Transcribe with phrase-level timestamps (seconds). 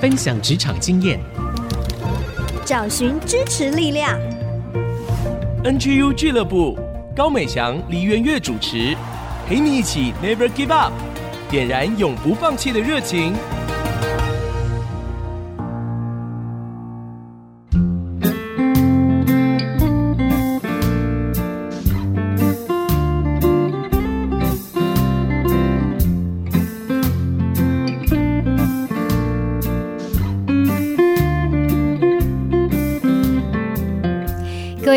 [0.00, 1.20] 分享职场经验，
[2.64, 4.18] 找寻支持力量。
[5.62, 6.78] NGU 俱乐部，
[7.14, 8.96] 高美祥、黎元月主持，
[9.46, 10.94] 陪你一起 Never Give Up，
[11.50, 13.34] 点燃永不放弃的热情。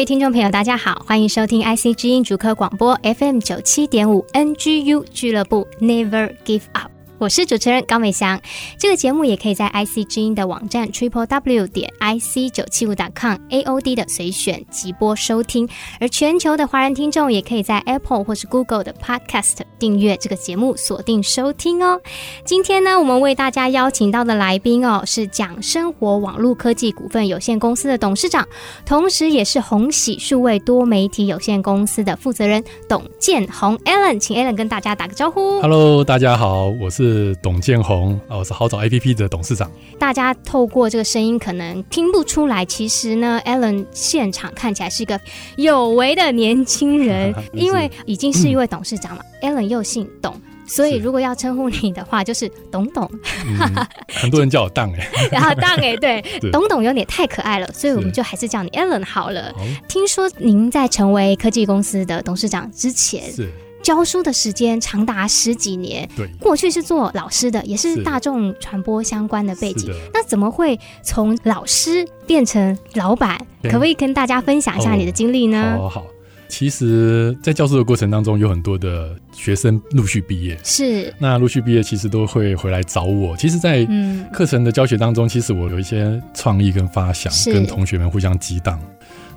[0.06, 6.93] 听众朋友，大家好，欢迎收听 IC 之音竹科广播 FM 九七点五 NGU 俱乐部 Never Give Up。
[7.24, 8.38] 我是主持人高美祥，
[8.78, 15.66] 这个节目也可以在 IC 之音的网站 Triple W 点 IC 九七五 .com AOD 的随选即播收听，
[16.02, 22.02] 而全球的华人听众也可以在 Apple 或是 Google 的 Podcast 订阅这个节目，锁定收听哦。
[22.44, 28.46] 今天呢，我们为大家邀请到的来宾哦，是讲生活网络科技股份有限公司的董事长，
[28.86, 35.62] 同时也是红喜数位多媒体有限公司的负责人董建宏 Alan，请 Alan 跟大家打个招呼。
[35.62, 37.13] Hello，大家好，我是。
[37.14, 39.72] 是董建宏，我是好找 APP 的董事长。
[40.00, 45.20] 大家透过这个声音可能听不出来，其实呢，Alan 现场看起来是一个
[45.56, 49.22] 有为的年轻人， 因为已经是一位董事长了。
[49.42, 53.08] 嗯、Alan 又姓董，所以如果要称呼你的话，就是董董。
[53.46, 56.20] 嗯、很多人叫我当哎，然后 当哎， 对，
[56.52, 59.54] 董董有点太可爱了，所以我们就还是叫你 Allen 好了。
[59.88, 63.52] 听说您在成为科技公司的董事长之前，是。
[63.84, 69.94] 教书的时间长达十几年，对，过去是做老师的，也是大众传播相关的背景。
[70.14, 73.38] 那怎么会从老师变成老板？
[73.64, 75.78] 可不可以跟大家分享一下你的经历呢？
[75.78, 76.06] 好，好，
[76.48, 83.36] 其实，在教书的过程当中，有很多的学生陆续毕业，是那陆续毕业，其实都会回来找我。
[83.38, 83.86] 其实，在
[84.32, 88.80] 课程的教学当中，其实我有一些创意跟发想，跟同学们互相激荡。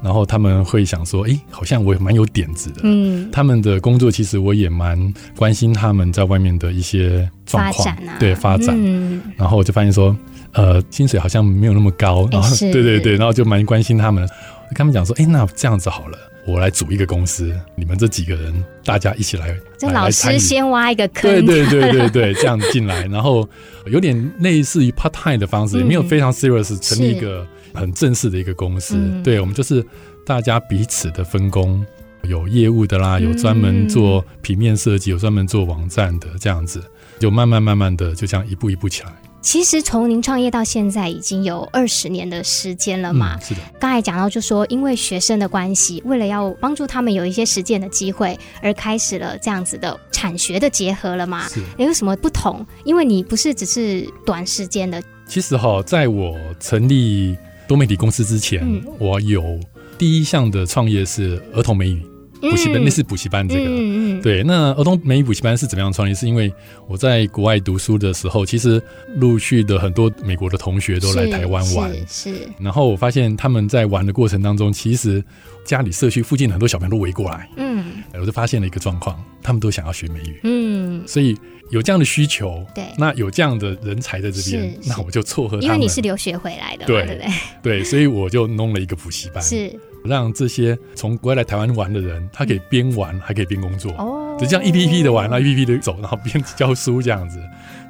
[0.03, 8.77] 然后他们会想说：“哎，好像我也蛮有点子的。”嗯，他们的工作其实我也蛮关心他们在外面的一些状况，啊、对发展。
[8.79, 10.17] 嗯，然后我就发现说，
[10.53, 12.29] 呃，薪水好像没有那么高。
[12.31, 14.29] 然后，对对对，然后就蛮关心他们。
[14.71, 18.53] 跟他们讲说：“哎，那这样子好了，我来组一个公司，你们这几个人
[18.85, 23.49] 大家一起来。”这老师先挖一个坑，对对对对对，这样进来，然后
[23.87, 27.47] 有点类似于 part time 的方式，也没有非常 serious 成立一个。
[27.77, 29.85] 很正式的一个公司，嗯、对，我们就是
[30.25, 31.85] 大家彼此的分工，
[32.23, 36.83] 有业务的啦，有专门做平面设计，有专门做网站的，这样子
[37.19, 39.13] 就慢慢慢慢的就这样一步一步起来。
[39.43, 43.37] 其实从您创业到现在已经有二十年的时间了嘛？
[43.37, 43.61] 嗯、是的。
[43.79, 51.47] 刚才讲到就说，因为学生的关系，为了要帮助他们有一些实践的机会，而开始了这样子的产学的结合了嘛？
[51.49, 51.63] 是。
[51.79, 52.67] 有什么不同？
[52.83, 55.01] 因为你不是只是短时间的。
[55.29, 57.37] 其实哈，在我成立。
[57.67, 59.59] 多媒体公司之前，嗯、我有
[59.99, 62.01] 第一项的创业是儿童美语
[62.41, 63.65] 补习班，那、嗯、是补习班这个。
[63.65, 66.15] 嗯嗯、对，那儿童美语补习班是怎么样创业？
[66.15, 66.53] 是因为
[66.87, 68.81] 我在国外读书的时候，其实
[69.17, 75.25] 陆续的很多美国的同学都来台湾玩，是然后我发现他们在玩的过程当中，其实
[75.65, 77.85] 家里社区附近很多小朋友都围过来，嗯，
[78.15, 81.37] 我就发现了一个状况，他们都想要学美语，嗯，所以。
[81.71, 85.65] 有这样的需求，对，那有这样的人才在这边，那我就撮合他们。
[85.67, 87.29] 因为你是留学回来的，对对对，
[87.63, 89.75] 对，所以我就弄了一个补习班，是
[90.05, 97.41] 让这些从国外来台湾玩的人，他可以边玩还可以边工作，哦，就这样一批一批的玩，然后一批一批的走，然后边教书这样子。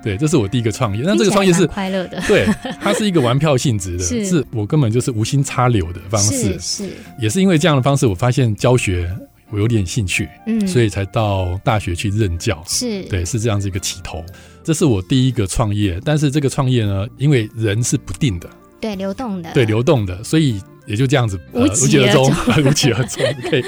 [0.02, 1.02] 对，这是我第一个创业。
[1.04, 2.46] 那这个创业是快乐的，对，
[2.80, 6.88] 它是一个玩票性质的，是我根本就是无心插柳的方式，是，
[7.18, 9.14] 也是因为这样的方式，我发现教学。
[9.50, 13.02] 我有点兴趣，嗯，所以才到大学去任教，是。
[13.04, 14.24] 对，是这样子一个起头。
[14.64, 22.32] 这是我第一个创业，但是这个创业呢，因为人是不定的，对，流动的，对，流动的，所以也就这样子无疾而终，
[22.66, 23.24] 无疾而终。
[23.48, 23.64] 对，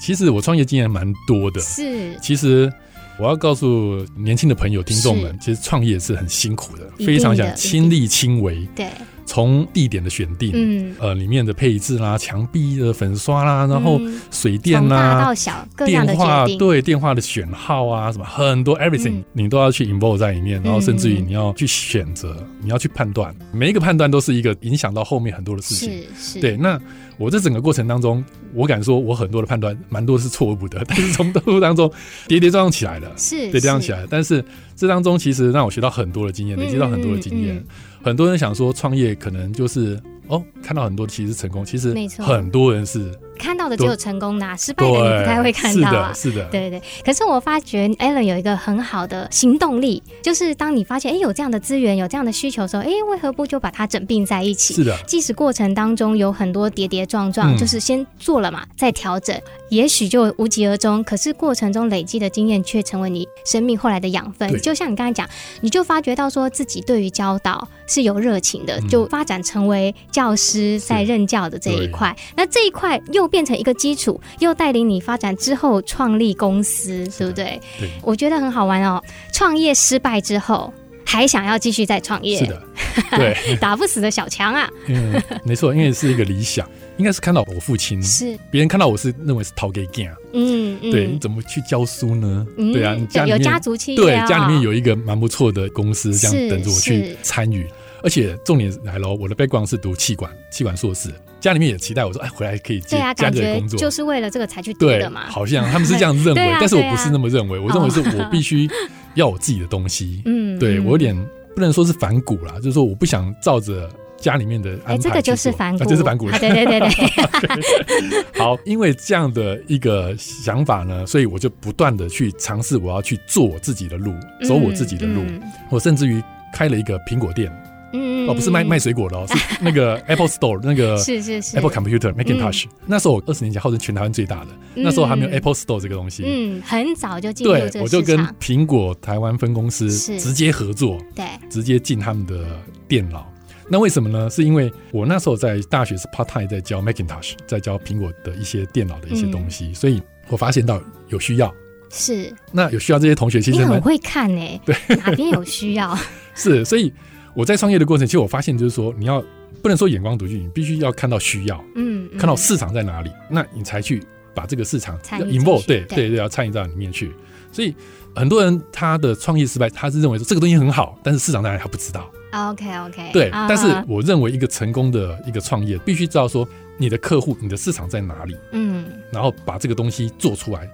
[0.00, 2.72] 其实我创业经验蛮多的，是，其实
[3.18, 8.88] 我要告诉年轻的朋友、听众们，其实创业是很辛苦的，非常想亲力亲为，对。
[9.32, 13.98] 从地点的选定，嗯，呃，里面的配置啦，墙壁的粉刷啦，然后
[14.30, 26.54] 水电啦，大到小，电话对电话的选号啊，什么很多 everything，你都要去 involve 在里面，然后甚至于你要去选择，你要去判断，每一个判断都是一个影响到后面很多的事情，是是，对。
[26.58, 26.78] 那
[27.16, 31.90] 我这整个过程当中，我敢说我很多的判断蛮多是错误的， 但是从道路当中
[32.28, 34.44] 跌跌撞撞起来了，是跌跌撞起来，但是
[34.76, 37.64] 这当中其实让我学到很多的经验，累积到很多的经验。
[38.02, 43.12] 很多人想说创业可能就是哦，看到很多其实成功，其实没错，很多人是。
[43.38, 46.12] 看到的只有成功的，失败的你不太会看到啊。
[46.14, 46.80] 是的，是的，对对。
[47.04, 54.74] 可是我发觉 Alan 有一个很好的行动力，就是当你发现哎有这样的资源，有这样的需求的时候，哎为何不就把它整并在一起？
[54.74, 54.96] 是的。
[55.08, 59.36] 即使过程当中有很多跌跌撞撞，嗯、就是先做了嘛，再调整，
[59.70, 61.02] 也许就无疾而终。
[61.02, 64.56] 可是过程中累积的经验却成为你生命后来的养分。
[64.60, 65.28] 就像你刚才讲，
[65.60, 72.16] 你就发觉到说自己对于教导是有热情的，就发展成为教师在任教的这一块。
[72.34, 77.60] 那这一块又变成一个基础，又带领你发展之后创立公司，对不对？
[77.78, 79.02] 对，我觉得很好玩哦。
[79.30, 80.72] 创业失败之后，
[81.04, 82.62] 还想要继续再创业，是的，
[83.10, 84.70] 对， 打不死的小强啊。
[84.86, 86.66] 嗯，没错，因为是一个理想，
[86.96, 92.46] 应该是看到我父亲，是别人看到我是认为是逃给干，嗯嗯，对，你怎么去教书呢？
[92.56, 97.66] 嗯、对啊，你家有家族企业、哦，对，家里面有一个蛮不错的公司，这样等着我去参与。
[98.02, 101.08] 而且重点来喽，我的 background 是读气管，气管硕士，
[101.40, 105.22] 家里面也期待我说，哎，回来可以接家里的工作，就是为了这个才去读的嘛。
[105.30, 108.68] 好像他们是这样认为，啊、但是我不是那么认为，啊、我认为是我必须
[109.14, 110.22] 要我自己的东西。
[110.26, 111.16] 嗯，对我有点
[111.54, 114.94] 不能说是反骨啦，就是说我不想照着家里面的安排。
[114.94, 116.38] 哎，这个就是反骨，啊、就是反骨了。
[116.38, 118.24] 对对对对。
[118.36, 124.12] 好，因为这样的一个想法呢，所以我就不断的去尝试，我要去做我自己的路，
[124.44, 125.22] 走我自己的路。
[125.22, 126.22] 嗯嗯、我甚至于
[126.52, 127.52] 开了一个苹果店。
[127.92, 132.64] 嗯，哦，不是卖卖水果的哦，是那个 Apple Store 那个是是是 Apple Computer Macintosh。
[132.86, 136.22] 那时候我二十年前号称全台湾最大的，那时候还没有 Apple Store 这个东西。
[136.26, 137.80] 嗯，很早就进入这个市场。
[137.80, 142.44] 对，我就跟苹果台湾分公司直接合作，对，直接进他们的
[142.88, 143.30] 电脑。
[143.68, 144.28] 那为什么呢？
[144.28, 151.52] 是因为我那时候在大学是 part time 在教 Macintosh，在教苹果的一些电脑的一些东西，所以我发现到有需要。
[151.90, 152.34] 是。
[152.50, 154.60] 那有需要这些同学其实很会看呢。
[154.64, 155.96] 对，哪边有需要？
[156.34, 156.92] 是，所以。
[157.34, 159.22] 我在创业的过程，其实我发现就是说，你要
[159.62, 164.02] 不能说眼光独具，你必须要看到需要，嗯，看到市场在哪里，那你才去
[164.34, 167.12] 把这个市场 involve，对对对，要参与到里面去。
[167.50, 167.74] 所以
[168.14, 172.10] 很多人他的创业失败，他是认为说这个东西很好，但是市场在哪里他不知道。
[172.32, 173.30] OK OK，对。
[173.30, 180.68] 但是我认为一个成功的一个创业，必须知道说你的客户、你的市场在哪里，嗯，然后把这个东西做出来。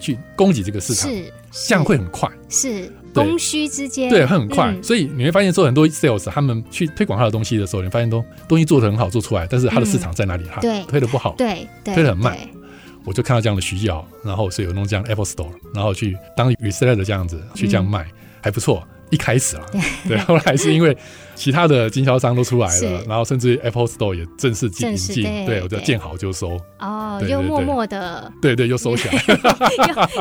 [0.00, 1.24] 去供给这个市场，是
[1.66, 2.88] 这样会很快，是
[3.18, 4.74] 供需之间，对，会很快。
[4.82, 10.44] 所以你会发现说，很多 sales 他们去推广他的东西的时候，你发现都东西做的很好，做出来，但是他的市场在哪里？
[10.44, 12.36] 哈，对推的不好，对，推的很慢。
[13.04, 18.06] 我就看到这样的需要，然后所以有弄这样 Apple Store，然后去当 reseller 的这样子去这样卖，
[18.42, 18.86] 还不错。
[19.10, 19.64] 一开始啊，
[20.06, 20.96] 对，后来是因为。
[21.38, 26.58] 其他的经销商都出来了，然后甚至 Apple Store 也正式进进，对，我就见好就收。
[26.80, 29.14] 哦，又默默的，对对，又收起来，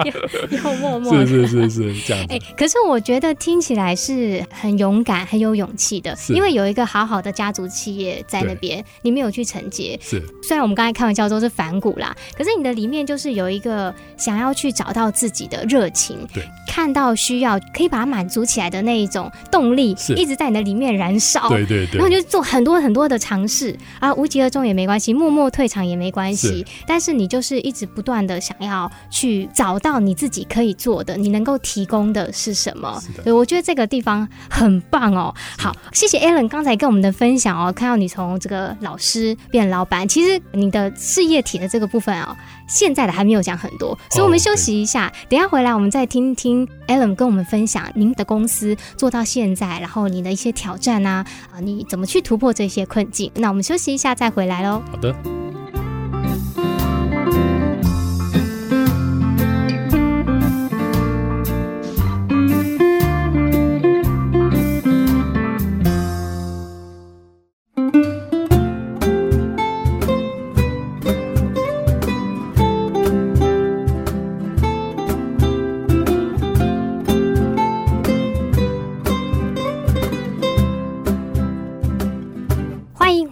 [0.05, 2.23] 又又又默默， 是是是是这样。
[2.29, 9.99] 哎，可是我觉得听起来是很勇敢、很有勇气的，因为有一个好好的家族企业在那边，你没有去承接。
[10.01, 21.06] 是，虽然我们刚才开玩笑说是反骨啦，可是你的里面就是有一个想要去找到自己的热情，对，看到需要可以把它满足起来的那一种动力，一直在你的里面燃。
[21.07, 26.65] 燃烧，对对对，然后就做很多很多的尝试啊，无疾而终也没关系，默默退场也没关系。
[26.85, 33.01] 但是你就是一直不断的想要去找到你自己可以做的，你能够提供的是什么？
[33.23, 35.33] 对，我觉得这个地方很棒哦。
[35.57, 42.35] 好，谢谢 Alan 刚才跟我们的分享哦，看到你从这个老师变老板，其实你的事业体的这个部分哦。
[42.69, 53.31] 现在的还没有讲很多，所以我们休息一下，等一下回来我们再听听 Alan 跟我们分享您的公司做到现在，然后你的一些挑战那，啊，你怎么去突破这些困境？
[53.35, 54.81] 那我们休息一下再回来喽。
[54.91, 55.46] 好的。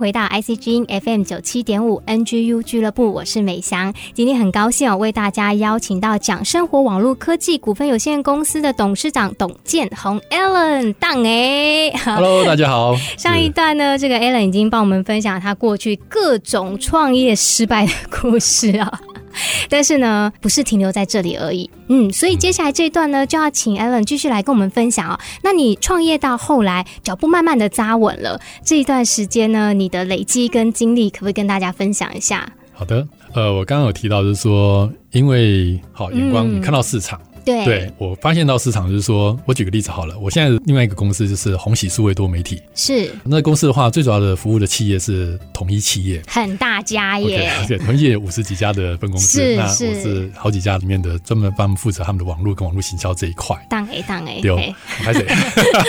[0.06, 3.92] 回到 IC 之音 FM 九七点五 NGU 俱乐部，我是美翔。
[4.14, 12.96] 今天很高兴哦，为大家邀请到讲生活网络科技股份有限公司的董事长董建宏 Alan 当哎，Hello， 大家好。
[13.18, 19.02] 上一段呢，这个 Alan 已经帮我们分享他过去各种创业失败的故事啊。
[19.70, 21.70] 但是呢，不是停留在这里而已。
[21.88, 25.20] 嗯，所以接下来这一段呢，就要请 Alan 继续来跟我们分享哦。
[25.44, 32.48] 那你创业到后来，脚步慢慢的扎稳了，这一段时间呢，你的累积跟经历，可不可以跟大家分享一下？
[32.74, 37.20] 好的，呃，我刚刚有提到就是说，因为好眼光，你看到市场。
[37.22, 43.12] 嗯对，对我发现到市场就是说，我举个例子好了，我现在另外一个公司就是鸿喜数位多媒体，是。
[43.24, 53.56] 那公司的话，最主要的服务的企业是统一企业，很大家耶，对，统一五十几家的分公司，那我是好几家里面的专门帮他们负责他们的网络跟网络行销这一块。
[53.70, 55.26] 当 A 当 A，对，开始，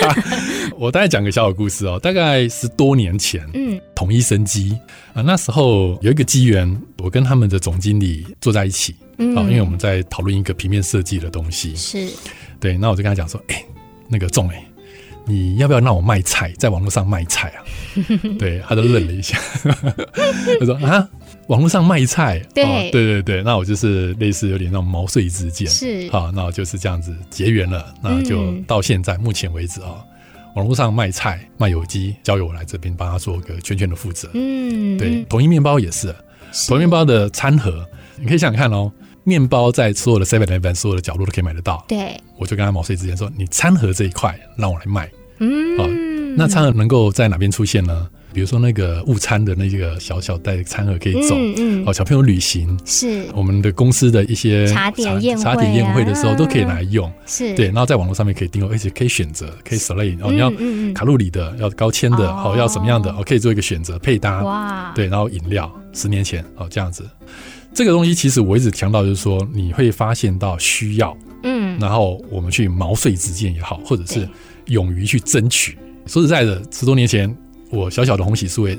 [0.77, 4.77] 我大概讲个小小故事哦，大概十多年前，嗯，统一生机。
[5.13, 8.95] 啊，那时候有一个机缘，我跟他们的总经理坐在一起。
[9.17, 12.09] 嗯，因为我们在讨论一个平面设计的东西，是。
[12.59, 13.65] 对，那我就跟他讲说，哎、欸，
[14.07, 14.65] 那个仲哎，
[15.25, 17.63] 你要不要让我卖菜，在网络上卖菜啊？
[18.39, 19.39] 对，他就愣了一下，
[20.59, 21.07] 他说啊，
[21.47, 30.03] 网络上卖菜，对、哦，对对对，那我就是类似有点那种毛遂自荐，是，好，那我就是这样子结缘了，那就到现在、嗯、目前为止啊，
[30.55, 36.15] 网络上卖菜卖有机，交由我来这边帮他做个全权的负责，嗯，对，统一面包也是，
[36.67, 37.85] 统一面包的餐盒，
[38.19, 38.91] 你可以想想看哦。
[39.27, 41.83] 面包在所有的 Seven Eleven 所有的角落都可以买得到。
[41.85, 45.85] 对，我就跟他毛遂自荐说：“你餐盒这一块让我来卖。”嗯，哦，
[46.37, 48.07] 那餐盒能够在哪边出现呢？
[48.33, 51.35] 比如说那个午餐的那个小小袋餐盒可以走。
[51.35, 51.83] 嗯嗯。
[51.85, 57.11] 哦，小朋友旅行是我们的公司的一些茶点宴茶点宴会的时候都可以拿来用。
[57.25, 60.49] 是对，然后在网络上面可以订购，而且可以选择，可以 select 哦，你要
[60.93, 64.41] 卡路里的，要高纤的，哦，要什么样的，哦，可以做一个选择配搭。
[64.43, 67.05] 哇，对，然后饮料，十年前哦这样子。
[67.77, 74.27] 这个东西其实我一直强调，就是说你会发现到需要，嗯，然后我们去毛遂自荐也好，或者是
[74.65, 75.77] 勇于去争取。
[76.07, 77.31] 说实在的，十多年前
[77.69, 78.75] 我小小的红喜数位，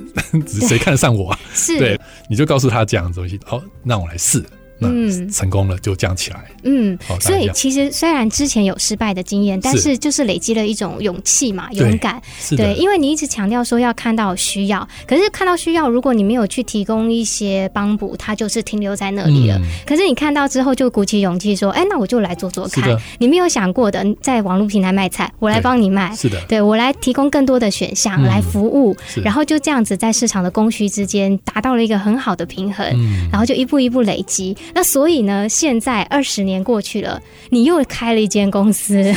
[0.48, 1.38] 谁看得上我啊？
[1.54, 1.96] 是，对，
[2.28, 4.42] 你就告诉他这样子东西，好，让我来试。
[4.80, 6.44] 嗯，成功了就降起来。
[6.62, 12.20] 嗯，所以其实虽然之前有失败的经验，但是就是累积了一种勇气嘛，勇敢。
[12.50, 19.60] 对，因为你一直强调说要看到需要，可是看到需要，如果你没有去提供一些帮补，它就是停留在那里了。
[19.86, 26.14] 可是你看到之后，就鼓起勇气说：“哎，那我就来做做看。”你没有想过的，在网络平台卖菜，我来帮你卖。
[26.14, 32.86] 是的，对，我来提供更多的选项来服务，然后就这样子在市场的供需之间达到了一个很好的平衡，
[33.30, 34.56] 然后就一步一步累积。
[34.74, 37.20] 那所以呢，现在二十年过去了，
[37.50, 39.14] 你又开了一间公司。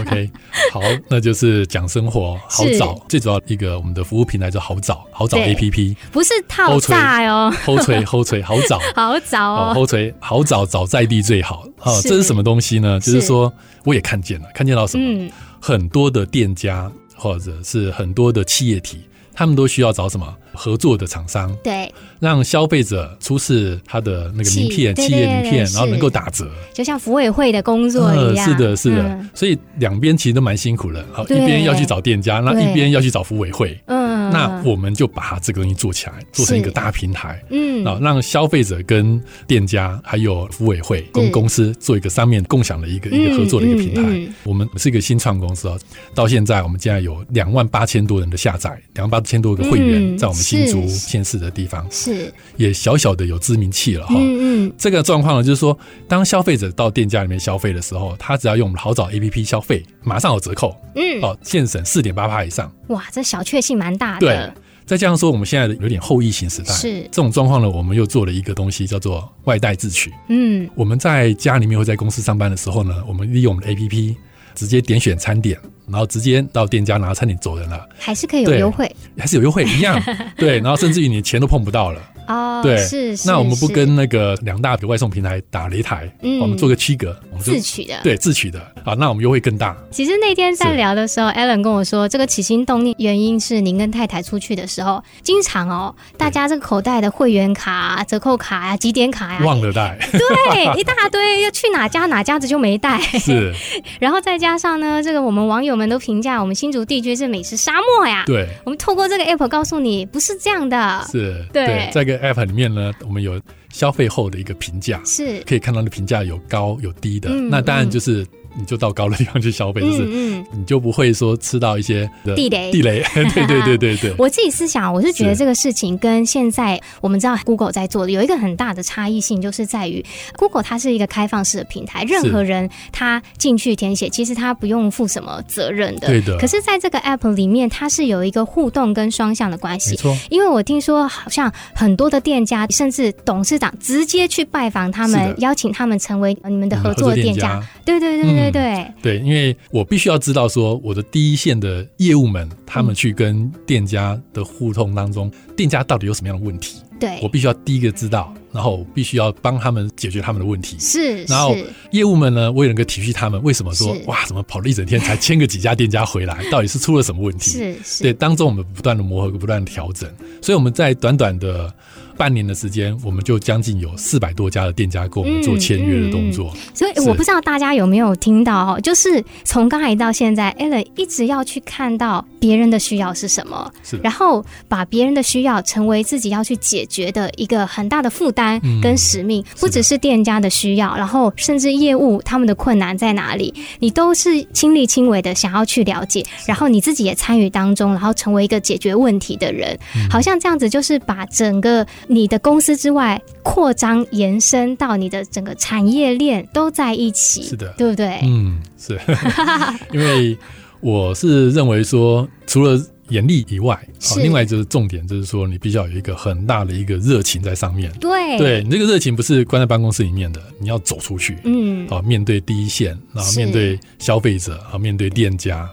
[0.00, 0.30] OK，
[0.72, 11.64] 好，那就是讲生活好找，最主要一个我们的服务平台叫好找，好找 APP，不是套炸哟，好锤后锤好找，好找 哦，后锤好找找在地最好。
[11.80, 12.08] 啊，是。
[12.08, 12.98] 这是什么东西呢？
[13.00, 13.52] 就是说
[13.84, 15.04] 我也看见了，看见到什么？
[15.04, 15.30] 嗯、
[15.60, 19.00] 很多的店家或者是很多的企业体，
[19.34, 20.34] 他们都需要找什么？
[20.54, 28.48] 合作的厂商，对，让消费者出示他的那个名片，企业名片，然后能够打折，就像服委会的工作一样。
[28.48, 31.04] 是的，是的，所以两边其实都蛮辛苦的。
[31.12, 33.78] 好，一边要去找店家，那一边要去找服委会。
[33.86, 37.40] 嗯，那我们就把它这个东西做起来，做成一个大平台。
[37.50, 44.34] 嗯，啊，让消费者跟店家还有服委会跟公司做一个三面共享的一个一个合作的一个平台。
[44.42, 45.78] 我们是一个新创公司哦，
[46.14, 50.42] 到现在我们现在有两万八千多人的下载，两万八千多个会员在我们。
[50.48, 54.14] 新竹县市的地方是也小小的有知名气了哈。
[54.16, 60.74] 嗯嗯，这个状况呢，就是说，当消费者到店家里面消费的时候，他只要用我们好找 APP 消费，马上有折扣。
[60.94, 62.72] 嗯，哦，现省四点八趴以上。
[62.88, 64.26] 哇，这小确幸蛮大的。
[64.26, 70.12] 对，再加上说，我们现在的有点后疫情时代，是这种状况呢，我们又做了一个东西叫做外带自取。
[70.28, 74.16] 嗯，我们在家里面或在公司上班的时候呢，我们利用我们的 APP
[74.54, 75.58] 直接点选餐点。
[75.90, 80.00] 然后直接到店家拿餐点走人了，还是可以有优惠，还是有优惠一样，
[80.36, 82.00] 对，然后甚至于你钱都碰不到了。
[82.28, 83.16] 哦，对，是。
[83.26, 89.74] 那我们不跟那个两大的外送平台打擂台，嗯，我们做个区隔，我们自取的，对，自取的啊，那我们优惠更大。
[89.90, 103.00] 其实那天在聊的时候，Alan 跟我说，这个起心动念原因是您跟太太出去的时候，经常哦，大家这个口袋的会员卡、折扣卡呀、几点卡呀，忘了带，对，一大堆，要去哪家哪家子就没带。
[103.18, 103.54] 是。
[103.98, 108.24] 然后再加上呢，这个我们网友们都评价我们新竹地区是美食沙漠呀。
[108.26, 108.48] 对。
[108.64, 111.06] 我们透过这个 app 告诉你，不是这样的。
[111.10, 111.42] 是。
[111.52, 111.88] 对。
[111.92, 112.18] 这个。
[112.18, 117.30] app 里面呢，我们有消费后的一个评价，是可以看到的评价有高有低的。
[117.30, 118.26] 嗯、那当然就是。
[118.58, 122.72] 你就到高的地方去消费，就是你就不会说吃到一些地雷。
[122.72, 124.14] 地雷，对对对对对。
[124.18, 130.04] 我自己思想，我是觉得这个事情跟现在我们知道 Google 在做的有一个很大的差异性，就是在于
[130.36, 136.08] Google 它是一个开放式的平台，任何人他进去填写，其实他不用负什么责任的。
[136.08, 136.36] 对的。
[136.38, 139.90] 可是，在这个 App 里面，它是有一个互动跟双向的关系。
[139.90, 140.16] 没错。
[140.30, 147.62] 因为我听说，好像很多的店家，甚至董事长直接去拜访他们，邀请他们成为你们的合作的店家。
[147.84, 148.47] 对对对对。
[148.50, 148.62] 对
[149.02, 156.82] 对对，因为我必须要知道说，我的第一线的业务们，他们去跟店家的互动当中，店家到底有什么样的问题？
[157.00, 160.76] 对，我必须要第一个知道，然后必须要帮他们解决他们的问题。
[160.80, 161.54] 是，然后
[161.92, 163.40] 业务们呢，我也能够体恤他们。
[163.42, 166.44] 为什么说哇，怎么跑了一整天才签个几家店家回来？
[166.50, 167.52] 到底是出了什么问题？
[167.52, 170.10] 是是，对，当中我们不断的磨合，不断的调整，
[170.42, 171.72] 所以我们在短短的。
[172.18, 176.50] 半年的时间，我们就将近有四百多家的店家跟我们做签约的动作。
[176.52, 189.40] 嗯嗯、所以我不知道大家有没有听到哦，就是从刚才到现在，Alan 一直要去看到别人的需要是什么，是然后把别人的需要成为自己要去解决的一个很大的负担跟使命。
[189.40, 199.78] 嗯、不只是店家的需要，然后甚至业务他们的困难在哪里，你都是亲力亲为的想要去了解，然后你自己也参与当中，然后成为一个解决问题的人。
[199.94, 201.86] 嗯、好像这样子，就是把整个。
[202.08, 208.20] 你的公司之外扩张延伸到你的整个产业链都在一起，是的，对不对？
[208.24, 208.98] 嗯，是，
[209.92, 210.36] 因为
[210.80, 217.92] 我是认为说，除了眼力以外，是另外就是重点就是说，你必须要有一个很大的一个热情在上面。
[218.00, 225.68] 对，对你这个热情不是关在办公室里面的，你要走出去，嗯，好，面对第一线，然后面对消费者，啊，面对店家，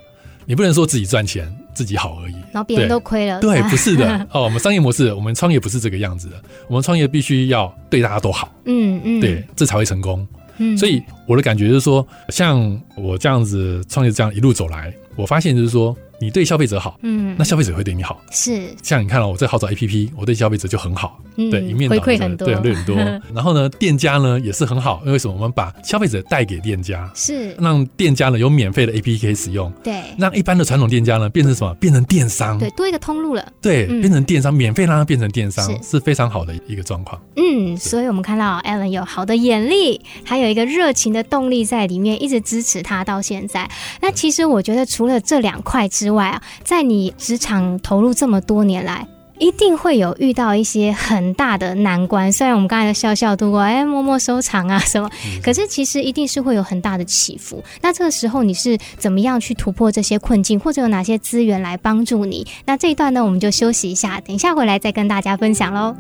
[0.46, 1.50] 你不能说自己赚钱。
[1.76, 3.40] 自己好而已，然后别人都亏了。
[3.42, 6.42] 对， 不是的哦，我们商业模式，我们创业不是这个样子的。
[6.68, 10.28] 我们创业必须要对大家都好，嗯嗯，对，这才会成功。
[10.58, 15.96] 嗯，所以我的感觉就是说，像我这样子创业这样一路走来，我发现就是说。
[16.20, 18.70] 你对消费者好，嗯，那消费者会对你好，是。
[18.82, 22.96] 像你看了我这好找 APP，我对消费者就很好，嗯、对，一面回馈很多，对，对很多。
[23.34, 25.34] 然后呢，店家呢也是很好，因为什么？
[25.36, 31.74] 我们把消费者带给店家，是让店家呢有免费的 APP 可以使用，对，让一般的传统店家呢变成什么？
[31.76, 37.22] 变成电商，对，多一个通路了，对，变成电商，免费让它变成电商，是，是非常好的一个状况。
[37.36, 43.70] 嗯，所以我们看到 Alan 有好的眼力，还有一个热情的动力在里面，一直支持他到现在。
[44.02, 49.08] 那其实我觉得除了这两块之外啊，在你职场投入这么多年来，
[49.40, 52.32] 一定会有遇到一些很大的难关。
[52.32, 55.10] 虽然我们刚才笑笑度过，哎，默默收藏啊什么，
[55.42, 57.64] 可是其实一定是会有很大的起伏。
[57.82, 62.46] 那这个时候你是怎么样去突破这些困境，或者有哪些资源来帮助你？
[62.66, 65.96] 那这一段呢，我们就休息一下，等一下回来再跟大家分享喽。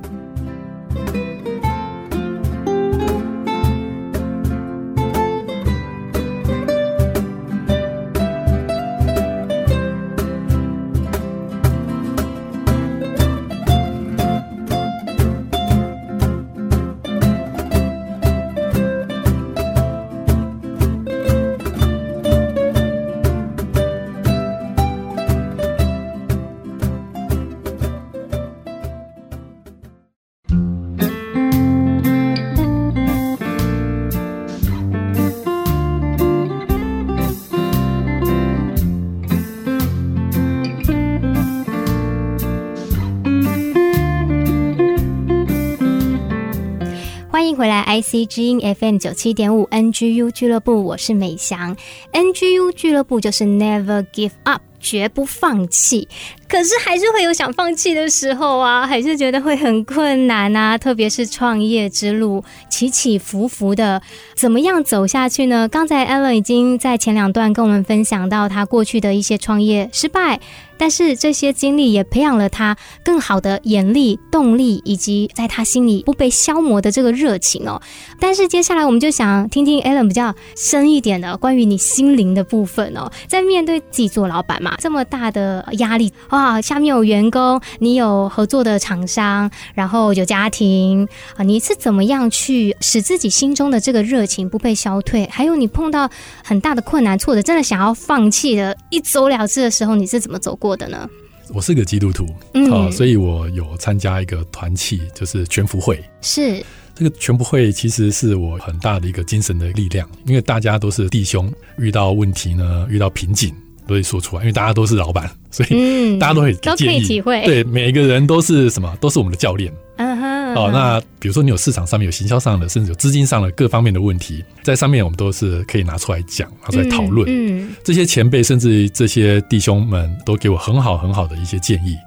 [47.65, 51.75] 回来，IC 之音 FM 九七点五 NGU 俱乐部，我是美翔。
[52.13, 56.07] NGU 俱乐部就是 Never Give Up，绝不放弃。
[56.47, 64.01] 可是还是会有想放弃的时候啊，还是觉得会很困难啊， 特别是创业之路起起伏伏的，
[64.35, 65.67] 怎么样走下去呢？
[65.67, 70.39] 刚才 Alan 已经在前两段跟我们分享到他过去的一些创业失败。
[70.77, 77.81] 但是这些经历也培养了他更好的眼力、动力，以及在他心里不被消磨的这个热情哦。
[78.19, 83.09] 但是接下来我们就想听听 Alan 比较深一点的关于你心灵的部分哦。
[83.25, 95.25] 在面对自己做老板嘛，这么大的压力哇，下面有员工，你有合作的厂商，然后有家庭啊，你是怎么样去使自己心中的这个热情不被消退？
[95.31, 96.09] 还有你碰到
[96.43, 101.07] 很大的困难、挫折，真的想要放弃的一走了之的时候，你是怎么走过过的呢？
[101.53, 106.03] 我是个基督徒，嗯，啊，所以我有参加一个团契，就是全福会。
[106.19, 106.61] 是
[106.95, 113.53] 这个全福会，其实是我很大的一个精神的力量，因为大家都是弟兄，遇到问题呢，遇到瓶颈
[113.87, 117.43] 都会说出来，因为大家都是老板， 所以大家都会都可以体会。
[117.45, 118.95] 对，每一个人都是什么？
[118.99, 119.71] 都是我们的教练。
[119.97, 120.35] 嗯哼。
[120.55, 127.27] 哦，那比如说你有市场上面有行销上的，甚至有资金上的各方面的问题，在上面我们都是可以拿出来讲，拿出来讨论。
[127.29, 131.97] 嗯，这些前辈甚至这些弟兄们都给我很好很好的一些建议，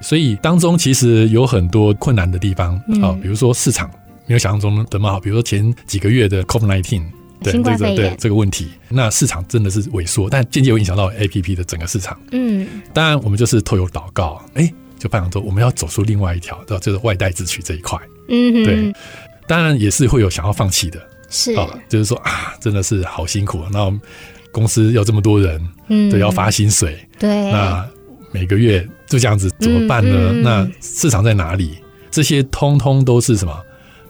[0.00, 3.90] 所以当中其实有很多困难的地方啊，比如说市场
[4.26, 7.02] 没有想象中的那么好，比如说前几个月的 COVID-19，
[7.42, 12.18] 对这个对这个问题，那市场真的是萎缩，但间接有影响到 APP 的整个市场。
[12.32, 14.72] 嗯，当然我们就是透有祷告，哎。
[14.98, 17.96] 就办想说，我们要走出另外一条，就是外带自取这一块。
[18.28, 18.92] 嗯哼，对，
[19.46, 23.62] 当然也是会有想要放弃的，是啊，就是说啊，真的是好辛苦。
[23.70, 23.96] 那
[24.50, 27.88] 公司要这么多人，嗯，对，要发薪水，对，那
[28.32, 30.32] 每个月就这样子怎么办呢？
[30.32, 31.78] 嗯嗯、那市场在哪里？
[32.10, 33.56] 这些通通都是什么？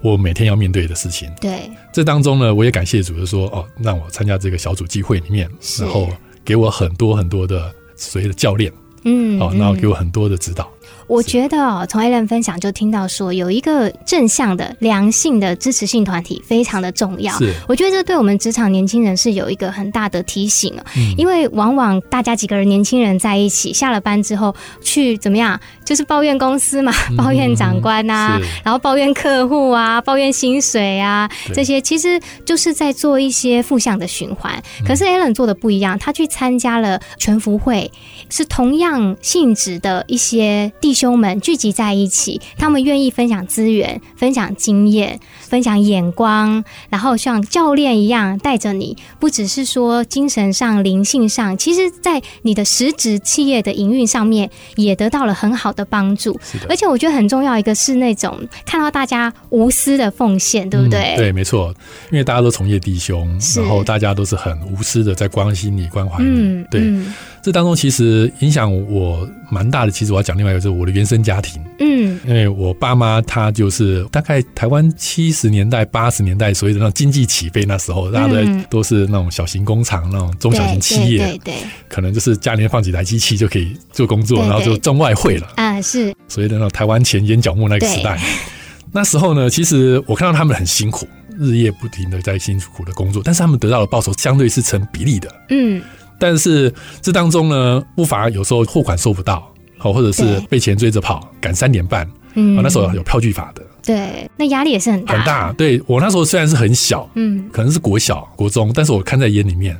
[0.00, 1.30] 我每天要面对的事情。
[1.38, 6.08] 对，这当中呢，我也感谢主，就说哦，让我参加这个小组聚会里面，然后
[6.44, 8.72] 给我很多很多的所谓的教练，
[9.04, 10.70] 嗯，哦，然后给我很多的指导。
[11.08, 17.32] 我觉得哦，从 Alan 分享就听到说，有一个正向的、良性的支持性团体非常的重要。
[17.38, 20.84] 是，我觉得这对我们职场年轻人是有一个很大的提醒啊。
[20.96, 34.62] 嗯，因为往往大家几个人年轻人在一起，下了班之后去怎么样，就是抱怨公司嘛，抱怨长官呐，然后抱怨客户啊，抱怨薪水啊，这些其实就是在做一些负向的循环。
[34.86, 37.90] 可是 Alan 做的不一样，他去参加了全福会，
[38.28, 56.38] 是同样性质的一些弟兄们聚集在一起，他们愿意分享资源、分享经验、分享眼光，然后像教练一样带着你，不只是说精神上、灵性上，其实在你的实质企业的营运上面也得到了很好的帮助。
[56.68, 61.14] 而且我觉得很重要一个是那种看到大家无私的奉献，对不对？
[61.14, 61.74] 嗯、对，没错，
[62.12, 66.28] 因为大家都从业弟兄，然后大家都是很无私的在关心你、关怀你。
[66.28, 66.82] 嗯，对。
[66.82, 69.92] 嗯这当中其实影响我蛮大的。
[69.92, 71.62] 其实我要讲另外一个，就是我的原生家庭。
[71.78, 81.54] 嗯，因为我爸妈他就是大概台湾七十年代、八十年代所谓的那种经济起飞那时候，大家都都是那种小型工厂、那种中小型企业，对对，
[81.88, 85.46] 可能就是家里面放几台机器就可以做工作，然后就赚外汇了。
[85.56, 88.20] 啊，是所谓的那种台湾前眼角木那个时代。
[88.92, 91.06] 那时候呢，其实我看到他们很辛苦，
[91.38, 95.32] 日夜不停的在辛苦的工作，但是他们得到的报酬相对是成比例的。
[95.50, 95.80] 嗯。
[96.20, 105.52] 但是这当中呢，不乏有时候货款收不到，好，或者是被钱追着跑，赶三点半，嗯，那时候有票据法的，对，那压力也是很大，很大。
[105.54, 109.74] 对，我那时候虽然是很小，嗯，可能是国小、国中，但是我看在眼里面，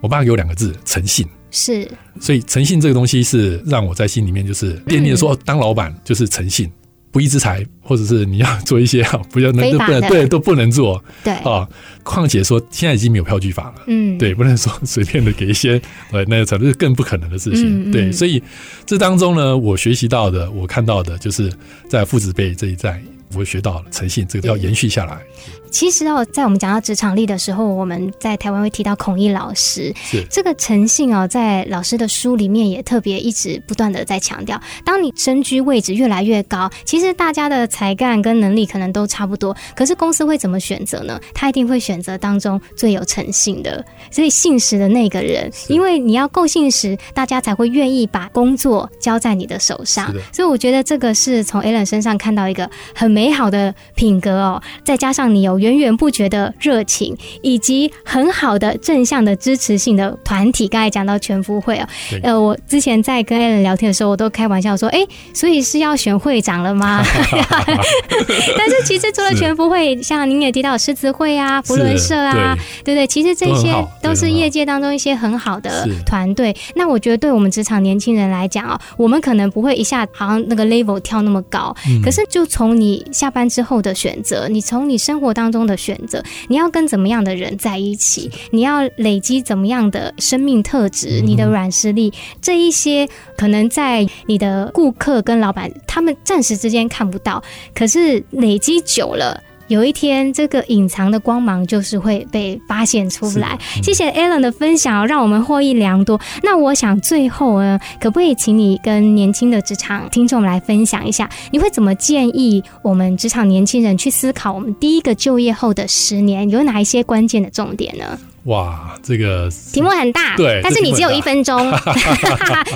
[0.00, 1.26] 我爸给我两个字：诚信。
[1.50, 6.70] 是，所以诚信这个东西是让我在心里面就是惦念说，当老板就是诚信。
[7.12, 11.68] 不义之财，或者是你要做一些 不要能都不能对都不能做，对啊。
[12.04, 15.82] 况且说现在已经没有票据法了，嗯，对，不能说随便的给一些
[16.12, 18.12] 呃那才是更不可能的事情，对。
[18.12, 18.40] 所以
[18.86, 21.52] 这当中呢，我学习到的，我看到的，就是
[21.88, 23.02] 在父子辈这一代，
[23.34, 25.24] 我学到了诚信，这个要延续下来。
[25.70, 34.60] 其实哦，在我们讲到职场力的时候，我们在台湾会提到孔毅老师，是这个诚信哦，在老师的书里面也特别一直不断的在强调。
[34.84, 41.18] 当你身居位置越来越高，其实大家的才干跟能力可能都差不多，可是公司会怎么选择呢？
[41.32, 50.12] 他一定会选择当中最有诚信的，所以信实的那个人，因为你要够信实，大家才会愿意把工作交在你的手上。
[50.32, 55.59] 所以我觉得这个是从 Alan 身上看到一个很美好的品格哦，再加上你有。
[55.60, 60.66] 源源不绝的热情，以及很好的正向的支持性的团体。
[60.66, 61.88] 刚才讲到全福会哦，
[62.22, 67.02] 呃，我之前在跟 Alan 聊天的时候，我都开玩笑说，哎，所以是要选会长了吗？
[68.56, 76.54] 但是其实除了全福会，像您也提到狮子会啊、福伦社啊，对，对对，其实这些都是业界当中一些很好的团队。
[76.74, 85.60] 那我觉得，对我们职场年轻人来讲哦，我们可能不会一下好像那个 level 跳那么高，嗯、可是就从你下班之后的选择，你从你生活当中。
[85.60, 88.30] 中的选择，你要跟怎么样的人在一起？
[88.50, 91.20] 你要累积怎么样的生命特质？
[91.20, 92.10] 你的软实力，
[92.40, 97.42] 这一些可能在你的顾客跟老板他们暂时之间看不到，
[97.74, 99.38] 可是累积久了。
[99.70, 103.56] 有一天，这个隐藏的光芒就是会被发现出来。
[103.76, 106.20] 嗯、谢谢 Alan 的分享，让我们获益良多。
[106.42, 118.18] 那我想最后呢，可不可以请你跟年轻的职场听众们来分享一下，你会怎么建议我们职场年轻人去思考我们第一个就业后的十年有哪一些关键的重点呢？
[118.46, 121.70] 哇，这个题目很大， 对，但是你只有一分钟，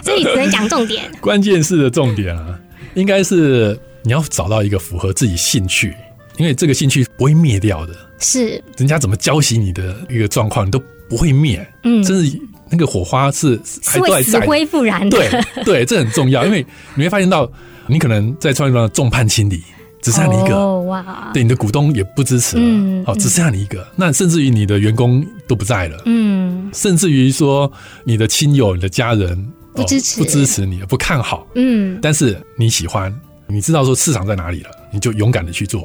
[0.05, 1.03] 所 以 只能讲重点。
[1.21, 2.57] 关键是的重点啊，
[2.95, 5.93] 应该是你要找到一个符合自己兴趣。
[6.37, 8.63] 因为这个兴趣不会灭掉的，是。
[8.77, 17.51] 人家怎么浇熄你的一个状况，你都不会灭，嗯，甚至那个火花是还在死灰复燃的，对对，这很重要，因为你会发现到，
[17.87, 19.63] 你可能在创业中众叛亲离，
[20.03, 27.71] 只剩下你一个，哦、哇，对，你的股东也不支持了，嗯，哦，只剩下你一个，那甚至于你的员工都不在了，嗯，甚至于说
[28.03, 33.15] 你的亲友、你的家人不支持，不支持你，不看好，嗯，但是你喜欢，
[33.47, 35.85] 你知道说市场在哪里了，你就勇敢的去做。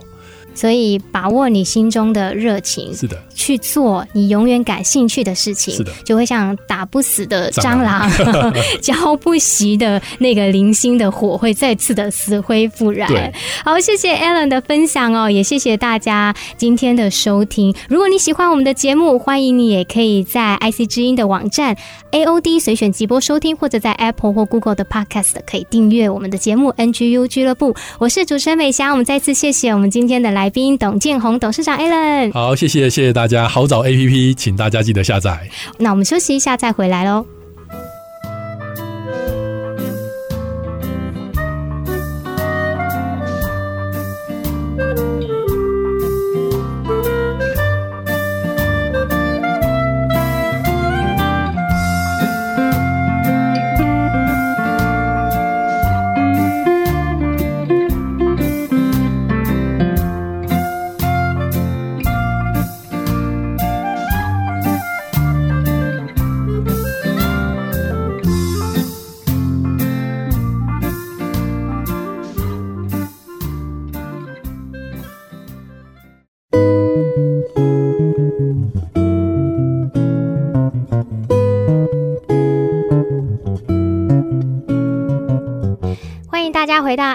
[0.59, 8.11] 所以，把握你心中的热情，是的，去做你永远感兴趣的事情，是的，就会像打不死的蟑螂，
[8.83, 13.07] 浇不熄的那个零星的火，会再次的死灰复燃。
[13.07, 13.31] 对，
[13.63, 17.73] 好，谢谢 Alan 的分享哦，也谢谢大家今天的收听。
[17.87, 21.77] 如果你喜欢我们的节目，欢迎你也可以在 IC 之音的网站
[22.11, 27.73] AOD 随选直播收听，或者在 Apple 或 Google 的 Podcast 可以订阅我们的节目 NGU 俱乐部。
[27.97, 30.48] 我是主持人美霞，我们再次谢谢我们今天的来。
[30.49, 32.33] 来宾董建宏董事长 Alan。
[32.33, 35.47] 好，谢谢谢谢大家，好找 APP，请大家记得下载。
[35.77, 37.23] 那我们休息一下再回来喽。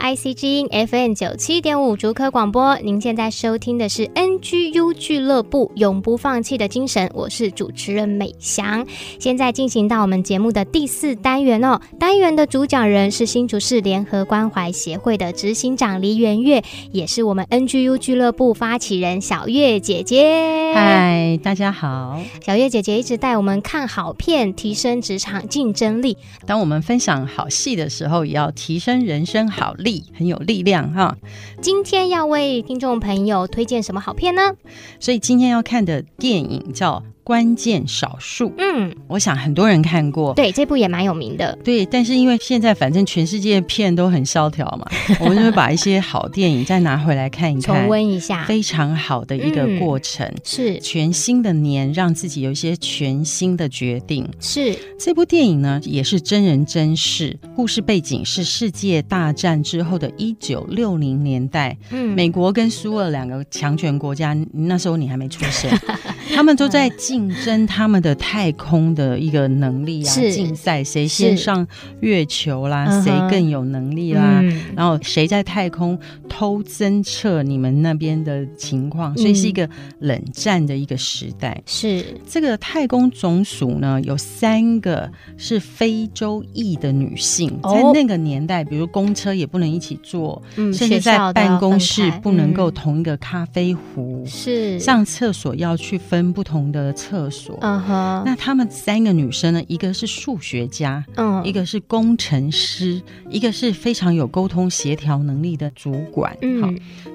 [0.04, 8.86] IC 之音 FM 九七点五竹科广播，您现在收听的是 NGU 俱乐部永不放弃的精神，我是主持人美翔。
[9.18, 16.62] 现在进行到我们节目的第四单元哦，单元的主讲人是新竹市联合关怀协会的执行长黎元月，
[16.92, 20.74] 也是我们 NGU 俱乐部发起人小月姐姐。
[20.74, 26.18] 嗨，大家好，小月姐姐一直带我们看好片，提升职场竞争力。
[26.44, 29.64] 当我们分享好戏的时候，也要提升人生好。
[29.64, 31.16] 好力，很有力量哈！
[31.60, 34.54] 今天要为听众朋友推荐什么好片呢？
[34.98, 37.02] 所以今天要看的电影叫。
[37.24, 41.86] 关键少数，嗯，我想很多人看过，对，这部也蛮有名的，对。
[41.86, 44.86] 但是因为现在反正全世界片都很萧条嘛，
[45.20, 50.26] 我们就会把一些好电影再拿回来看一看，重温一下，非常好的一个过程。
[50.26, 54.28] 嗯、是全新的年，让自己有一些全新的决定。
[54.38, 65.70] 是这部电影呢，也是真人真事，故事背景是世界大战之后的一九六零年代，嗯，美国跟苏俄两个强权国家，那时候你还没出生，
[66.36, 66.90] 他们都在。
[67.14, 71.64] 竞争他们的太空的一个能力啊，竞赛谁先上
[72.00, 75.96] 月球啦，谁更有能力啦，嗯、然后谁在太空
[76.28, 79.68] 偷侦测你们那边的情况，嗯、所以是一个
[80.00, 81.62] 冷战的一个时代。
[81.66, 96.92] 是这个太空总署呢，有三个是非洲裔的女性，哦、在那个年代，比如公车也不能一起坐，嗯、甚至在办公室不能够同一个咖啡壶，是、嗯、上厕所要去分不同的。
[97.04, 99.62] 厕所，嗯哼，那他们三个女生呢？
[99.68, 106.70] 一个是数学家，嗯，一个是工程师，一个是非常有沟通协调能力的主管，嗯，好。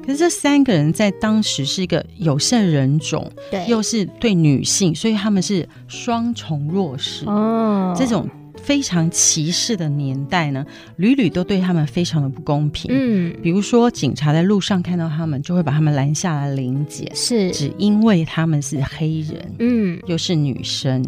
[0.06, 8.30] 可是这三个人在当时是一个有色人种，对，又是对女性，所以他们是双重弱势，哦，这种。
[8.70, 10.64] 非常歧视的年代呢，
[10.98, 12.86] 屡屡都对他们非常的不公平。
[12.94, 21.04] 嗯，比如说警察在路上看到他们，就会把他们拦下来临检，是只因为他们是黑人，嗯，又是女生。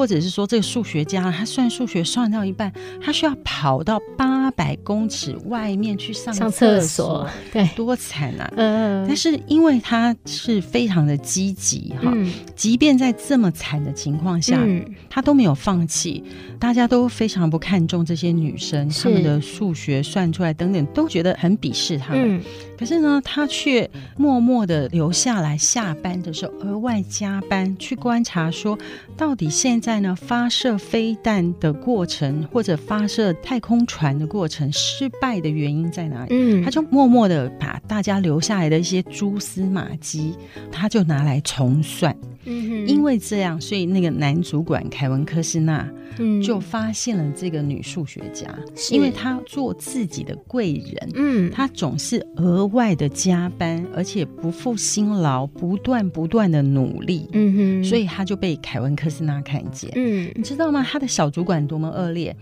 [0.00, 2.72] 或者是说，这个数学家他算数学算到一半，
[3.04, 8.50] 他需要跑到八百公尺外面去上厕所，厕所，对，多惨啊！
[8.56, 16.24] 嗯，但是因为他是非常的积极哈，嗯、即便在这么惨的情况下，嗯、他都没有放弃。
[16.58, 22.38] 大家都非常不看重这些女生，他们的数学算出来等等，都觉得很鄙视他们。
[22.38, 22.42] 嗯
[22.80, 28.78] 可是呢，他却默默的留下来，下班的时候额外加班去观察，说
[29.18, 36.28] 到底现在呢发射飞弹的过程或者发射太空船的过程失败的原因在哪里？
[36.30, 40.36] 嗯，他就默默的把大家留下来的一些蛛丝马迹，
[40.70, 42.16] 他就拿来重算。
[42.44, 45.88] 嗯哼，因为这样，所以那个男主管凯文科斯纳。
[46.18, 48.46] 嗯，就发现了这个女数学家，
[48.76, 48.94] 是。
[48.94, 60.86] 因为她做自己的贵人，嗯，她总是额外的加班，而且不负辛劳，不断不断的努力，嗯哼，所以她就被凯文科斯纳看见，嗯，你知道吗？
[60.90, 62.34] 他的小主管多么恶劣，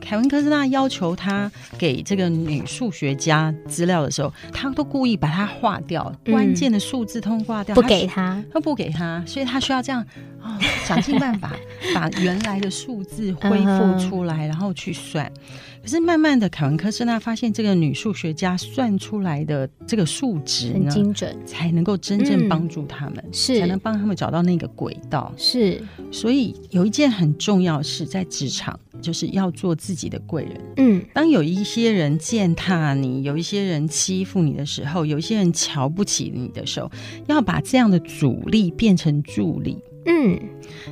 [0.00, 10.04] 凯文科斯纳要求他给这个女数学家资料的时候，他都故意把它划掉，嗯、关键的数字通划掉，不给他，他不给他，所以他需要这样。
[10.42, 11.52] 哦，想尽办法
[11.94, 15.30] 把原来的数字恢复出来，然后去算。
[15.82, 25.30] 可是慢慢的，凯文科斯纳发现这个女数学家算出来的这个数值很精准，才能够真正帮助他们，是才能帮他们找到那个轨道。
[25.36, 25.78] 是，
[26.10, 30.60] 所以有一件很重要的事在职场，就是要做自己的贵人。
[30.78, 36.90] 嗯，当有一些人践踏你，有一些人欺负你的时候，有一些人瞧不起你的时候，
[37.26, 39.76] 要把这样的阻力变成助力。
[40.06, 40.38] 嗯，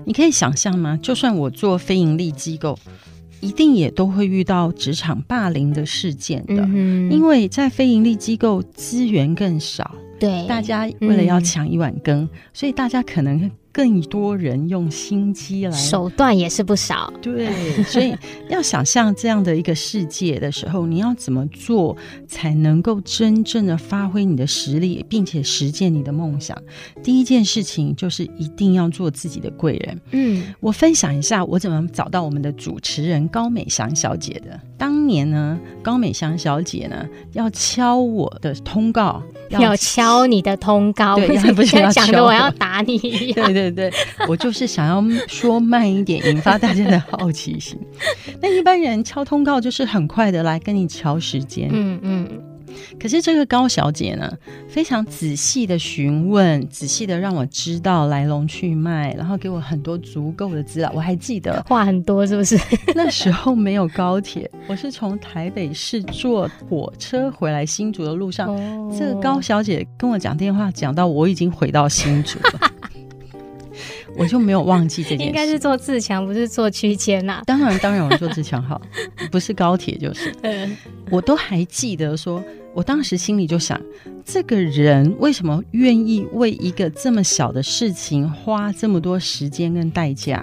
[0.05, 0.99] 你可以想象吗？
[1.03, 2.79] 就算我做非盈利机构，
[3.41, 13.51] 一定也都会遇到职场霸凌的事件的，嗯、因为在非盈利机构资源更少，对，大家为了要抢一碗羹，嗯、所以大家可能。
[13.73, 17.13] 更多人用心机来，手段也是不少。
[17.23, 17.51] 对，
[17.85, 18.15] 所以
[18.51, 21.97] 要想象这样的一个世界的时候，你要怎么做
[22.29, 26.57] 才能够真正的发挥你的实力，并且实践你的梦想？
[27.03, 30.01] 第一件事情就是一定要做自己的贵人。
[30.11, 34.61] 嗯，我分享一下我怎么找到我们的主持人高美祥小姐的。
[34.77, 43.47] 当年呢，高美祥小姐呢要敲我的通告，要，要敲你的通告，对，不是要讲的我要打你一样。
[43.47, 43.99] 对对对对，
[44.29, 47.79] 我就是想要说慢一点，引发大家的好奇心。
[48.41, 52.29] 那一般人敲通告就是很快的来跟你敲时间，嗯嗯。
[52.99, 54.33] 可是这个高小姐呢，
[54.67, 60.91] 非常仔细的询问，仔细的让我知道来龙去脉，然后给我很多足够的资料。
[60.95, 62.59] 我还记得话很多，是不是？
[62.97, 72.73] 那时候没有高铁，我是从台北市坐火车回来新竹的路上，哦、这个高小姐跟我讲电话，讲到我已经回到新竹了，
[74.17, 75.25] 我就没有忘记这件事。
[75.25, 77.43] 应该是坐自强，不是坐区间呐？
[77.47, 78.81] 当然，当然，我坐自强好，
[79.31, 80.35] 不是高铁就是。
[80.43, 80.77] 嗯，
[81.11, 82.43] 我都还记得说。
[82.75, 83.79] 我当时心里就想，
[84.25, 90.43] 这个人为什么愿意为一个这么小的事情花这么多时间跟代价，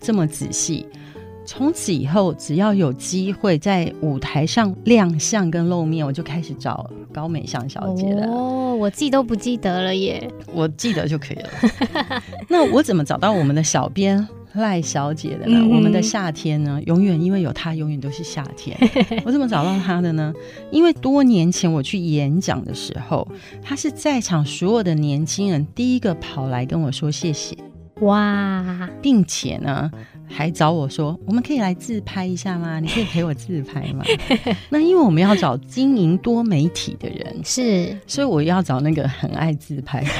[0.00, 0.86] 这么仔细？
[1.46, 8.26] 从此以后，只要有机会在舞台上亮相跟露面，我就开始找高美香小姐了。
[8.26, 12.22] 哦，我记都不记得了耶，我记得就可以了。
[12.48, 14.26] 那我怎么找到我们的小编？
[14.54, 15.58] 赖小姐的呢？
[15.58, 18.76] 嗯、我们的夏天呢，永远因为有她，永远都是夏天。
[19.26, 20.32] 我怎么找到她的呢？
[20.70, 23.26] 因为多年前我去演讲的时候，
[23.60, 27.56] 她是在场所有的年轻人第一个跑来跟我说谢谢
[28.00, 29.90] 哇，并且呢
[30.26, 32.78] 还找我说，我们可以来自拍一下吗？
[32.80, 34.04] 你可以陪我自拍吗？
[34.70, 40.04] 那因为我们要找经营多媒体的人，是，所以我要找那个很爱自拍。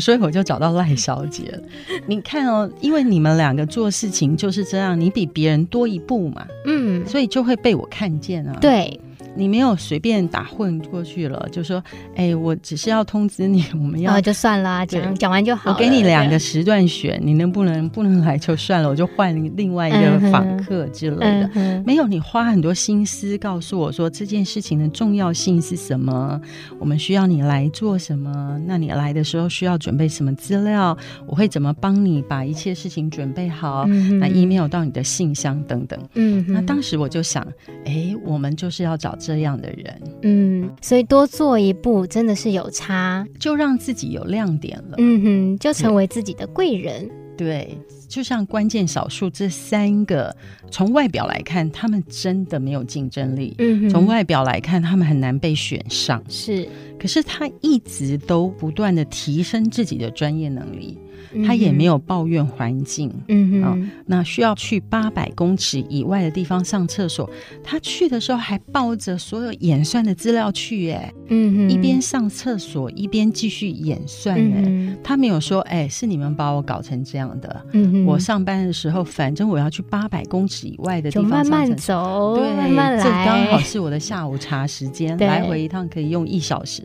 [0.00, 1.58] 所以我就找到赖小姐了。
[2.06, 8.56] 你看哦，因为你们两个做事情就是这样，你比别人多一步嘛，嗯，所以就会被我看见啊。
[8.60, 8.98] 对。
[9.34, 11.82] 你没有随便打混过去了，就说，
[12.16, 15.70] 哎、欸，我只是要通知你，我们要、哦、就算啦，讲讲完就好。
[15.70, 21.50] 我给你两个时段选，你能不能不能来就算了，我就换另外一个访客之类的。
[21.54, 26.40] 嗯、没有，你花很多心思告诉我说这件事情的重要性是什么，
[26.78, 35.98] 我们需要你来做什么，那你来的时候需要准备什么资料，我会怎么帮你把一切事情准备好，嗯、那 email 到你的信箱等等。
[36.14, 37.46] 嗯，那当时我就想，
[37.84, 39.17] 哎、欸，我们就是要找。
[39.18, 47.08] 这样的人，嗯，所以多做一步真的是有差，就让自己有亮点了，嗯哼，就成为自己的贵人。
[47.36, 47.78] 对，
[48.08, 50.34] 就像关键少数这三个，
[50.72, 53.54] 从外表来看，他们真的没有竞争力。
[53.58, 56.20] 嗯哼，从外表来看，他们很难被选上。
[56.28, 60.98] 是，可是他一直都不断的提升自己的专业能力。
[61.46, 67.28] 他也没有抱怨环境，嗯哼、哦，那需要去八百公尺以外的地方上厕所，
[67.62, 86.82] 他去的时候还抱着所有演算的资料去，哎，嗯哼，一边上厕所一边继续演算，哎、嗯，他没有说，哎，是你们把我搞成这样的，嗯哼，我上班的时候，反正我要去八百公尺以外的地方上厕所，慢慢走，对，慢慢来，这刚好是我的下午茶时间，来回一趟可以用一小时，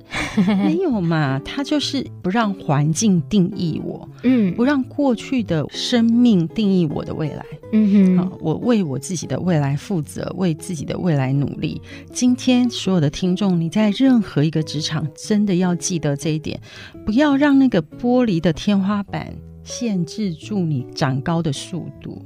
[0.48, 4.08] 没有嘛，他就是不让环境定义我。
[4.24, 7.46] 嗯，不让过去的生命定义我的未来。
[7.72, 11.82] 嗯哼，好，我为我自己的未来负责，为自己的未来努力。
[12.12, 16.60] 今天所有的听众，你在任何一个职场，真的要记得这一点，
[17.06, 19.34] 不要让那个玻璃的天花板
[19.64, 22.22] 限制住你长高的速度。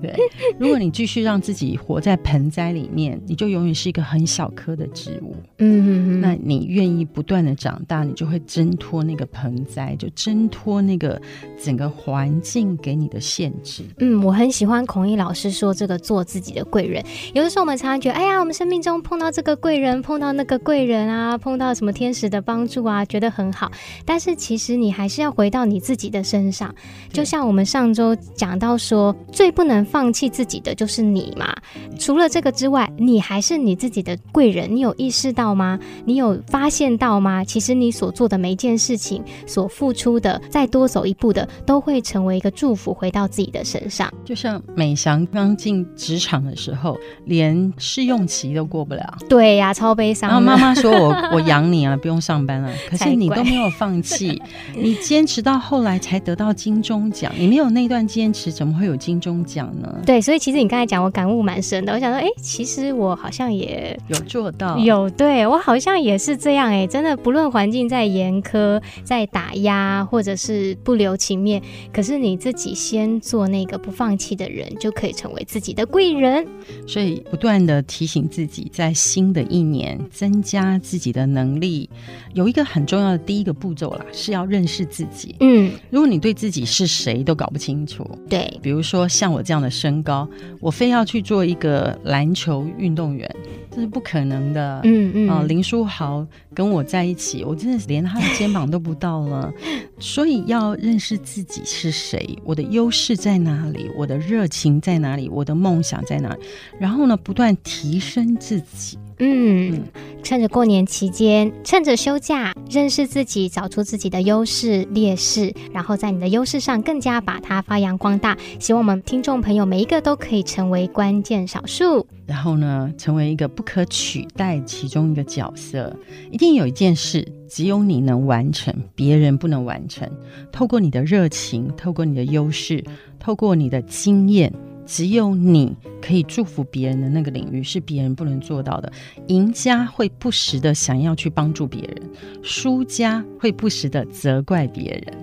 [0.00, 0.14] 对，
[0.58, 5.34] 如果你继续让自己活在盆栽里面，你就永远是一个很小颗的植物。
[5.58, 11.20] 嗯哼哼，那你愿意不断的长大，你就会挣脱那个盆栽，就挣脱那个
[11.60, 13.82] 整个环境给你的限制。
[13.98, 17.04] 嗯，我很喜欢孔毅老师说这个做自己的贵人。
[17.34, 23.72] 有的时候我们常常觉得，哎呀，我们生命中碰到这个贵人，碰到那个贵人啊，碰到什么天使的帮助啊，觉得很好。
[24.04, 26.72] 但是其实你还是要回到你自己的身上。
[27.12, 29.87] 就像我们上周讲到说，最不能。
[29.90, 31.54] 放弃自己的就是你嘛。
[31.98, 34.74] 除了这个之外，你还是你自己的贵人。
[34.74, 35.78] 你有意识到吗？
[36.04, 37.42] 你有发现到吗？
[37.44, 44.12] 其实你所做的每一件事情，所付出的，再多走一步的，都会成为一个祝福，回到自己的身上。
[44.24, 49.18] 就像美翔刚进职场的时候，连试用期都过不了。
[49.28, 50.30] 对呀、啊，超悲伤。
[50.30, 54.40] 然后妈妈说我：“我 我养你啊，不用上班了。”可是你都没有放弃，
[54.76, 57.32] 你坚持到后来才得到金钟奖。
[57.38, 59.72] 你没有那段坚持，怎么会有金钟奖？
[59.80, 60.02] 呢？
[60.04, 61.92] 对，所以其实你刚才讲，我感悟蛮深的。
[61.92, 66.82] 我想说，哎、欸，其实我好像也有做到，有对我好像也是这样、欸。
[66.82, 71.62] 哎，真的，不论环境再严苛、再打压，或者是不留情面，
[71.92, 76.46] 可是你自己先做那个不放弃的人，就可以成为自己的贵人。
[76.86, 81.88] 所以，不断的提醒自己，在新的一年增加自己的能力，
[82.34, 85.34] 有一个很重要的第一个步骤啦，是要认识自己。
[85.40, 90.28] 嗯，如果你对自己是谁都搞不清楚，对，比如说像我这样的身高，
[90.60, 93.28] 我非要去做一个篮球运动员，
[93.70, 94.80] 这是不可能的。
[94.84, 99.52] 嗯嗯，啊，林书豪跟我在一起，我真的连他的肩膀都不到了。
[99.98, 106.40] 所以要认识自己是谁，我的优势在哪里，我的热情在哪里，我的梦想在哪里，
[106.78, 108.98] 然后呢，不断提升自己。
[109.20, 109.82] 嗯，
[110.22, 118.38] 趁着过年期间，趁着休假，认识自己，找出自己的优势劣势，然后在你的优势上更加把它发扬光大。
[118.60, 125.96] 希望我们听众朋友每一个都可以成为关键少数，然后呢，成为一个不可取代其中一个角色。
[126.30, 130.08] 一定有一件事，只有你能完成，别人不能完成。
[130.52, 132.84] 透过你的热情，透过你的优势，
[133.18, 134.52] 透过你的经验。
[134.88, 138.90] 只有你可以祝福别人的那个领域是别人不能做到的。
[139.26, 142.10] 赢家会不时的想要去帮助别人，
[142.42, 145.14] 输家会不时的责怪别人，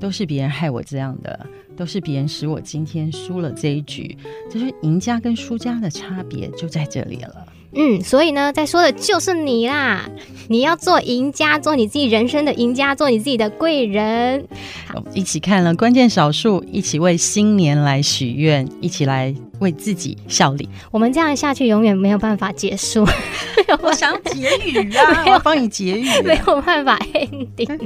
[0.00, 1.46] 都是别人害我这样的，
[1.76, 4.18] 都是别人使我今天输了这一局。
[4.50, 7.46] 就是赢家跟输家的差别就在这里了。
[7.74, 10.08] 嗯，所以呢，在说的就是你啦！
[10.48, 14.46] 你要做赢家，做你自己人生的赢家，做你自己的贵人。
[14.86, 20.68] 好，一起看了关键少数，一起为新年来许愿，一起来为自己效力。
[20.90, 23.06] 我们这样下去，永远没有办法结束。
[23.80, 27.80] 我想结语啊， 我要帮你结语啊，没有办法 ending。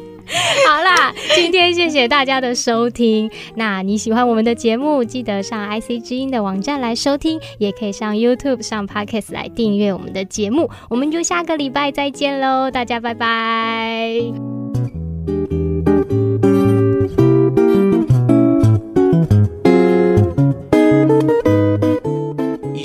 [0.67, 3.31] 好啦，今天谢谢大家的收听。
[3.55, 10.69] 那你喜欢我们的节目，记得上 IC 之音的网站来收听，也可以上 YouTube 上 Podcast 来订阅我们的节目。
[10.91, 14.21] 我们就下个礼拜再见喽，大家拜拜。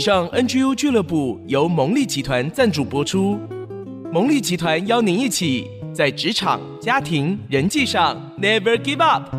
[0.01, 3.39] 上 NGU 俱乐部由蒙利集团赞助播出，
[4.11, 5.67] 蒙利集团邀您一起。
[5.93, 9.35] 在职场、家庭、人际上，Never give up。